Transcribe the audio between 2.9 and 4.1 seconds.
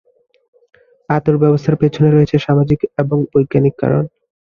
এবং বৈজ্ঞানিক কারণ।